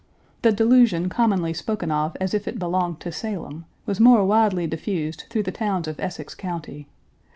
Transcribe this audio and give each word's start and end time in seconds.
The 0.41 0.51
delusion 0.51 1.09
commonly 1.09 1.53
spoken 1.53 1.91
of, 1.91 2.17
as 2.19 2.33
if 2.33 2.47
it 2.47 2.57
belonged 2.57 2.99
to 3.01 3.11
Salem, 3.11 3.65
was 3.85 3.99
more 3.99 4.25
widely 4.25 4.65
diffused 4.65 5.25
through 5.29 5.43
the 5.43 5.51
towns 5.51 5.87
of 5.87 5.99
Essex 5.99 6.33
County. 6.33 6.87